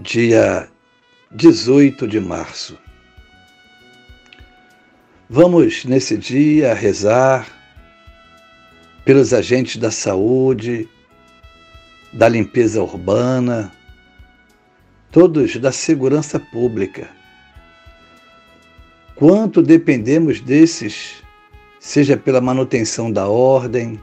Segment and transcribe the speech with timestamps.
[0.00, 0.68] dia
[1.32, 2.78] 18 de março.
[5.28, 7.48] Vamos nesse dia rezar
[9.04, 10.88] pelos agentes da saúde,
[12.12, 13.72] da limpeza urbana,
[15.10, 17.10] todos da segurança pública.
[19.16, 21.24] Quanto dependemos desses,
[21.80, 24.00] seja pela manutenção da ordem,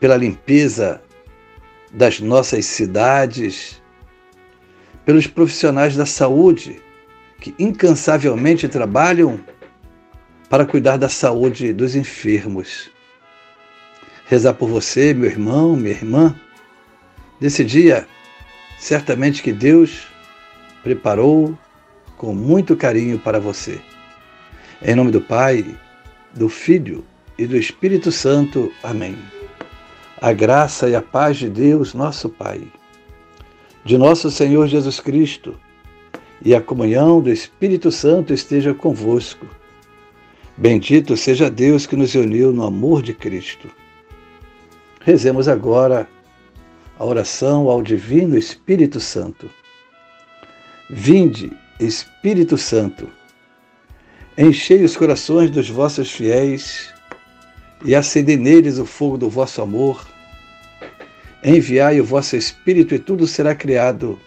[0.00, 1.02] pela limpeza
[1.92, 3.81] das nossas cidades,
[5.04, 6.80] pelos profissionais da saúde
[7.40, 9.40] que incansavelmente trabalham
[10.48, 12.90] para cuidar da saúde dos enfermos.
[14.26, 16.38] Rezar por você, meu irmão, minha irmã,
[17.40, 18.06] nesse dia,
[18.78, 20.06] certamente que Deus
[20.82, 21.58] preparou
[22.16, 23.80] com muito carinho para você.
[24.80, 25.64] Em nome do Pai,
[26.32, 27.04] do Filho
[27.36, 28.72] e do Espírito Santo.
[28.82, 29.18] Amém.
[30.20, 32.62] A graça e a paz de Deus, nosso Pai
[33.84, 35.58] de nosso Senhor Jesus Cristo
[36.44, 39.46] e a comunhão do Espírito Santo esteja convosco.
[40.56, 43.68] Bendito seja Deus que nos uniu no amor de Cristo.
[45.00, 46.08] Rezemos agora
[46.98, 49.50] a oração ao Divino Espírito Santo.
[50.88, 53.08] Vinde, Espírito Santo,
[54.36, 56.92] enchei os corações dos vossos fiéis
[57.84, 60.06] e acendei neles o fogo do vosso amor.
[61.44, 64.18] Enviai o vosso Espírito e tudo será criado,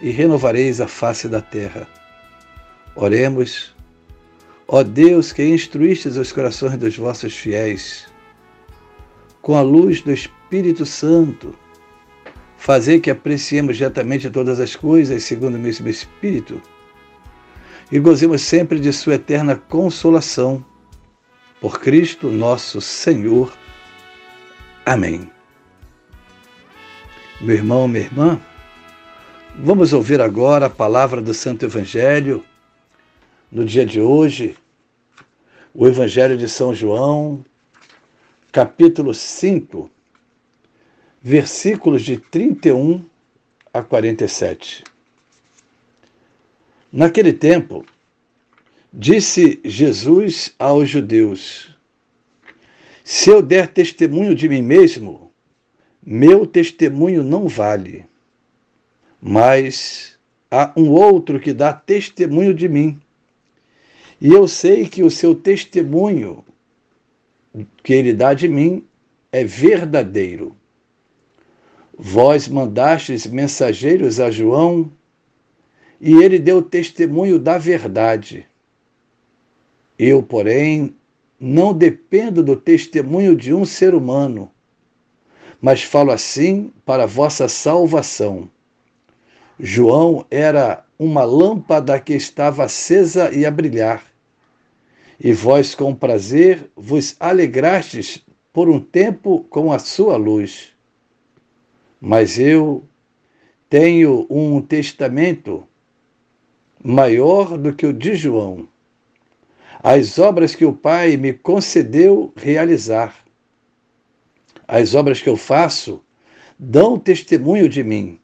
[0.00, 1.88] e renovareis a face da terra.
[2.94, 3.74] Oremos.
[4.68, 8.06] Ó Deus que instruístes os corações dos vossos fiéis,
[9.42, 11.54] com a luz do Espírito Santo,
[12.56, 16.62] fazei que apreciemos diretamente todas as coisas segundo o mesmo Espírito
[17.92, 20.64] e gozemos sempre de Sua eterna consolação.
[21.60, 23.52] Por Cristo nosso Senhor.
[24.86, 25.30] Amém.
[27.42, 28.40] Meu irmão, minha irmã,
[29.56, 32.44] vamos ouvir agora a palavra do Santo Evangelho
[33.50, 34.56] no dia de hoje,
[35.74, 37.44] o Evangelho de São João,
[38.52, 39.90] capítulo 5,
[41.20, 43.04] versículos de 31
[43.74, 44.84] a 47.
[46.92, 47.84] Naquele tempo,
[48.92, 51.76] disse Jesus aos judeus:
[53.02, 55.31] Se eu der testemunho de mim mesmo,
[56.04, 58.04] meu testemunho não vale,
[59.20, 60.18] mas
[60.50, 63.00] há um outro que dá testemunho de mim.
[64.20, 66.44] E eu sei que o seu testemunho
[67.84, 68.84] que ele dá de mim
[69.30, 70.56] é verdadeiro.
[71.96, 74.90] Vós mandastes mensageiros a João,
[76.00, 78.44] e ele deu testemunho da verdade.
[79.96, 80.96] Eu, porém,
[81.38, 84.50] não dependo do testemunho de um ser humano
[85.62, 88.50] mas falo assim para vossa salvação.
[89.60, 94.02] João era uma lâmpada que estava acesa e a brilhar.
[95.20, 100.70] E vós, com prazer, vos alegrastes por um tempo com a sua luz.
[102.00, 102.82] Mas eu
[103.70, 105.62] tenho um testamento
[106.82, 108.66] maior do que o de João.
[109.80, 113.22] As obras que o Pai me concedeu realizar
[114.66, 116.02] as obras que eu faço
[116.58, 118.18] dão testemunho de mim,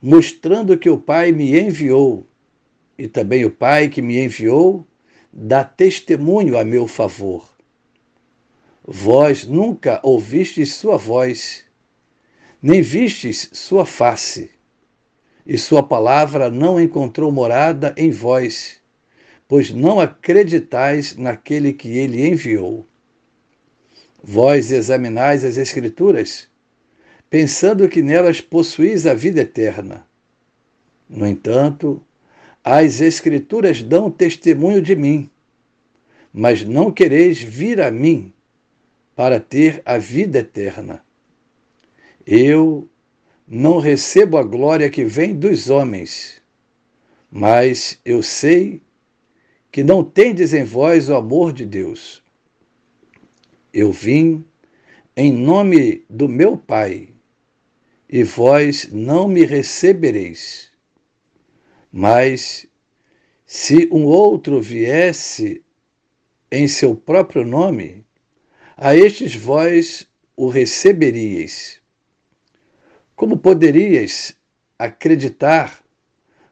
[0.00, 2.26] mostrando que o Pai me enviou,
[2.98, 4.86] e também o Pai que me enviou
[5.32, 7.48] dá testemunho a meu favor.
[8.86, 11.64] Vós nunca ouvistes sua voz,
[12.62, 14.50] nem vistes sua face,
[15.46, 18.80] e sua palavra não encontrou morada em vós,
[19.48, 22.84] pois não acreditais naquele que ele enviou.
[24.22, 26.48] Vós examinais as Escrituras,
[27.28, 30.06] pensando que nelas possuís a vida eterna.
[31.08, 32.02] No entanto,
[32.64, 35.30] as Escrituras dão testemunho de mim,
[36.32, 38.32] mas não quereis vir a mim
[39.14, 41.02] para ter a vida eterna.
[42.26, 42.88] Eu
[43.46, 46.42] não recebo a glória que vem dos homens,
[47.30, 48.82] mas eu sei
[49.70, 52.22] que não tendes em vós o amor de Deus.
[53.78, 54.42] Eu vim
[55.14, 57.10] em nome do meu Pai,
[58.08, 60.70] e vós não me recebereis.
[61.92, 62.66] Mas
[63.44, 65.62] se um outro viesse
[66.50, 68.02] em seu próprio nome,
[68.78, 71.78] a estes vós o receberíeis.
[73.14, 74.34] Como poderíeis
[74.78, 75.84] acreditar,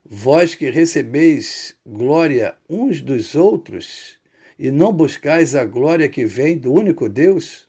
[0.04, 4.20] vós que recebeis glória uns dos outros,
[4.58, 7.68] e não buscais a glória que vem do único Deus?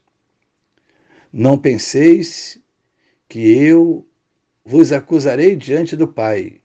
[1.32, 2.58] Não penseis
[3.28, 4.06] que eu
[4.64, 6.60] vos acusarei diante do Pai.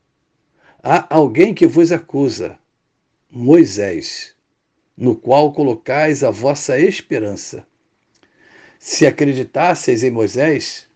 [0.83, 2.57] Há alguém que vos acusa,
[3.29, 4.35] Moisés,
[4.97, 7.65] no qual colocais a vossa esperança.
[8.79, 10.88] Se acreditasseis em Moisés,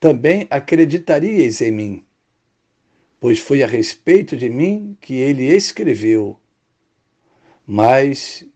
[0.00, 2.04] também acreditaríeis em mim,
[3.20, 6.38] pois foi a respeito de mim que ele escreveu.
[7.66, 8.46] Mas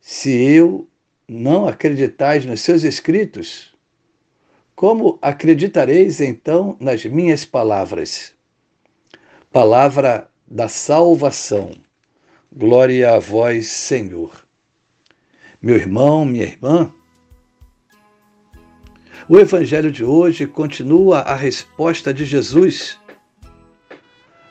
[0.00, 0.88] se eu
[1.28, 3.74] não acreditais nos seus escritos,
[4.74, 8.34] como acreditareis então nas minhas palavras?
[9.52, 11.74] Palavra da salvação.
[12.50, 14.46] Glória a vós, Senhor.
[15.60, 16.92] Meu irmão, minha irmã,
[19.28, 22.98] o evangelho de hoje continua a resposta de Jesus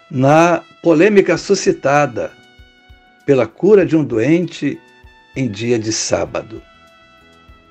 [0.10, 2.43] na polêmica suscitada
[3.25, 4.80] pela cura de um doente
[5.36, 6.62] em dia de sábado.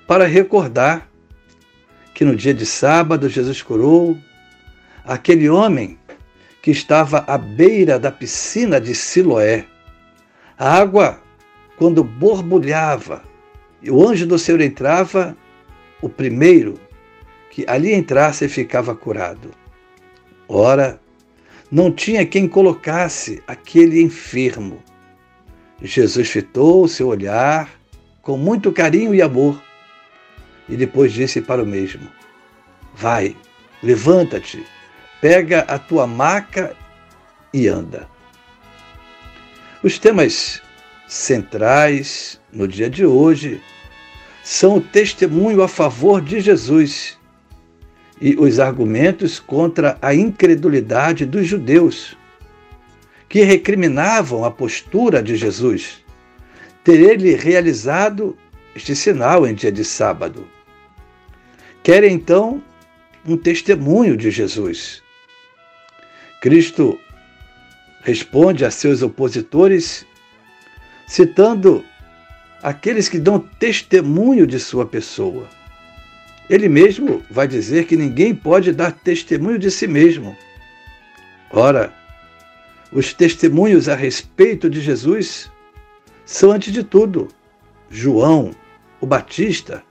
[0.06, 1.08] Para recordar
[2.14, 4.16] que no dia de sábado Jesus curou
[5.04, 5.98] aquele homem
[6.60, 9.64] que estava à beira da piscina de Siloé.
[10.56, 11.20] A água,
[11.76, 13.22] quando borbulhava
[13.82, 15.36] e o anjo do Senhor entrava,
[16.00, 16.78] o primeiro
[17.50, 19.50] que ali entrasse ficava curado.
[20.48, 21.00] Ora,
[21.70, 24.82] não tinha quem colocasse aquele enfermo.
[25.82, 27.68] Jesus fitou seu olhar
[28.20, 29.60] com muito carinho e amor
[30.68, 32.08] e depois disse para o mesmo:
[32.94, 33.36] Vai,
[33.82, 34.64] levanta-te,
[35.20, 36.76] pega a tua maca
[37.52, 38.08] e anda.
[39.82, 40.62] Os temas
[41.08, 43.60] centrais no dia de hoje
[44.42, 47.18] são o testemunho a favor de Jesus
[48.20, 52.16] e os argumentos contra a incredulidade dos judeus,
[53.32, 56.04] que recriminavam a postura de Jesus,
[56.84, 58.36] ter ele realizado
[58.76, 60.46] este sinal em dia de sábado.
[61.82, 62.62] Querem então
[63.26, 65.02] um testemunho de Jesus.
[66.42, 67.00] Cristo
[68.02, 70.04] responde a seus opositores
[71.08, 71.82] citando
[72.62, 75.48] aqueles que dão testemunho de sua pessoa.
[76.50, 80.36] Ele mesmo vai dizer que ninguém pode dar testemunho de si mesmo.
[81.50, 82.01] Ora,
[82.92, 85.50] os testemunhos a respeito de Jesus
[86.24, 87.28] são, antes de tudo,
[87.90, 88.52] João,
[89.00, 89.82] o Batista,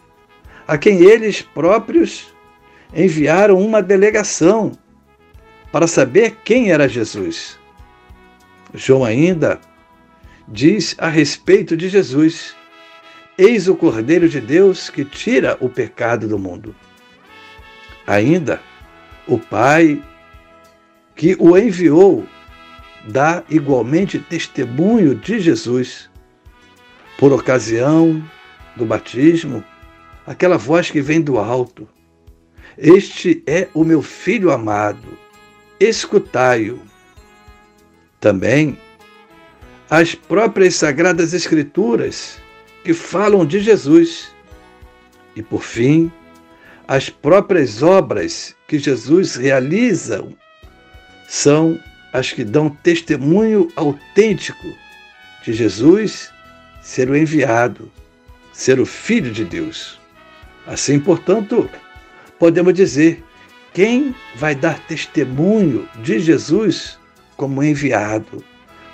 [0.67, 2.33] a quem eles próprios
[2.93, 4.71] enviaram uma delegação
[5.71, 7.57] para saber quem era Jesus.
[8.73, 9.59] João ainda
[10.47, 12.55] diz a respeito de Jesus:
[13.37, 16.75] Eis o Cordeiro de Deus que tira o pecado do mundo.
[18.05, 18.61] Ainda,
[19.27, 20.01] o Pai
[21.15, 22.25] que o enviou
[23.07, 26.09] dá igualmente testemunho de Jesus.
[27.17, 28.23] Por ocasião
[28.75, 29.63] do batismo,
[30.25, 31.87] aquela voz que vem do alto.
[32.77, 35.17] Este é o meu filho amado,
[35.79, 36.79] escutai-o.
[38.19, 38.77] Também
[39.89, 42.39] as próprias Sagradas Escrituras
[42.83, 44.31] que falam de Jesus.
[45.35, 46.11] E por fim,
[46.87, 50.25] as próprias obras que Jesus realiza
[51.27, 51.79] são
[52.13, 54.67] as que dão testemunho autêntico
[55.43, 56.31] de Jesus
[56.81, 57.91] ser o enviado,
[58.51, 59.99] ser o Filho de Deus.
[60.67, 61.69] Assim, portanto,
[62.37, 63.23] podemos dizer:
[63.73, 66.99] quem vai dar testemunho de Jesus
[67.37, 68.43] como enviado,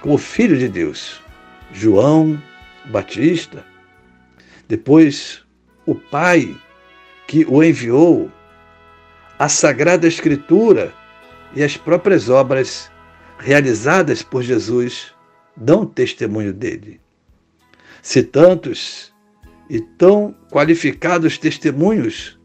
[0.02, 1.22] como Filho de Deus?
[1.74, 2.42] João
[2.86, 3.66] Batista.
[4.68, 5.42] Depois,
[5.86, 6.56] o Pai
[7.28, 8.32] que o enviou,
[9.38, 10.94] a Sagrada Escritura
[11.54, 12.90] e as próprias obras
[13.40, 15.14] realizadas por Jesus
[15.56, 17.00] dão testemunho dele.
[18.02, 19.14] Se tantos
[19.70, 22.38] e tão qualificados testemunhos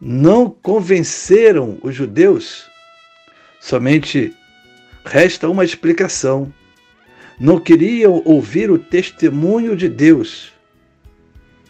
[0.00, 2.68] não convenceram os judeus,
[3.60, 4.34] somente
[5.04, 6.52] resta uma explicação.
[7.38, 10.52] Não queriam ouvir o testemunho de Deus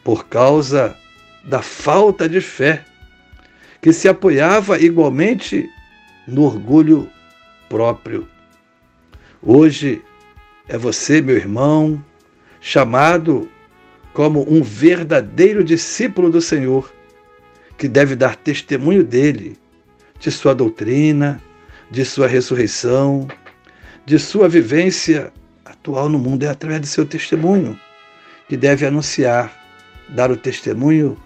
[0.03, 0.97] por causa
[1.45, 2.85] da falta de fé,
[3.81, 5.69] que se apoiava igualmente
[6.27, 7.09] no orgulho
[7.69, 8.29] próprio.
[9.43, 10.03] Hoje
[10.69, 12.05] é você, meu irmão,
[12.61, 13.49] chamado
[14.13, 16.93] como um verdadeiro discípulo do Senhor,
[17.79, 19.57] que deve dar testemunho dele,
[20.19, 21.41] de sua doutrina,
[21.91, 23.27] de sua ressurreição,
[24.05, 25.33] de sua vivência
[25.65, 26.43] atual no mundo.
[26.43, 27.81] É através de seu testemunho
[28.47, 29.51] que deve anunciar,
[30.11, 31.17] dar o testemunho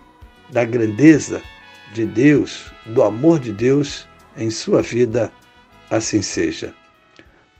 [0.50, 1.42] da grandeza
[1.92, 4.06] de Deus, do amor de Deus
[4.37, 5.33] em sua vida.
[5.90, 6.73] Assim seja.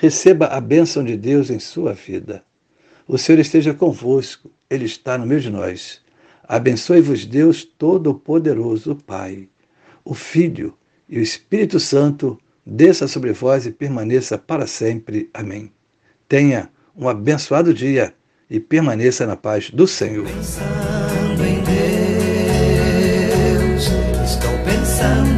[0.00, 2.42] receba a bênção de Deus em sua vida.
[3.06, 6.00] O Senhor esteja convosco, Ele está no meio de nós.
[6.46, 9.48] Abençoe-vos Deus Todo-Poderoso, Pai,
[10.04, 10.74] o Filho
[11.08, 15.28] e o Espírito Santo, desça sobre vós e permaneça para sempre.
[15.32, 15.72] Amém.
[16.28, 18.14] Tenha um abençoado dia
[18.50, 20.26] e permaneça na paz do Senhor.
[20.26, 21.62] Pensando em
[23.64, 23.84] Deus,
[24.24, 25.37] estou pensando.